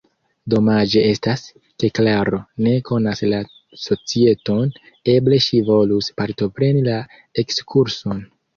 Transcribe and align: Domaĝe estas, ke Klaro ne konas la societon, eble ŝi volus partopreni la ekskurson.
Domaĝe 0.51 1.01
estas, 1.09 1.43
ke 1.83 1.89
Klaro 1.99 2.39
ne 2.69 2.73
konas 2.89 3.21
la 3.35 3.43
societon, 3.83 4.73
eble 5.15 5.41
ŝi 5.49 5.63
volus 5.71 6.11
partopreni 6.23 6.85
la 6.91 6.99
ekskurson. 7.47 8.29